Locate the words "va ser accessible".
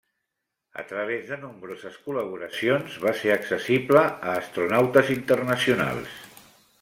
3.05-4.03